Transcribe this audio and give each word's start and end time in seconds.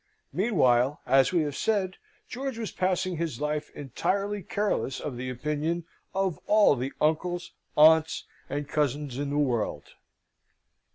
Meanwhile, 0.33 0.99
as 1.05 1.31
we 1.31 1.43
have 1.43 1.55
said, 1.55 1.97
George 2.27 2.57
was 2.57 2.71
passing 2.71 3.17
his 3.17 3.39
life 3.39 3.69
entirely 3.75 4.41
careless 4.41 4.99
of 4.99 5.15
the 5.15 5.29
opinion 5.29 5.85
of 6.15 6.39
all 6.47 6.75
the 6.75 6.91
uncles, 6.99 7.51
aunts, 7.77 8.23
and 8.49 8.67
cousins 8.67 9.19
in 9.19 9.29
the 9.29 9.37
world. 9.37 9.93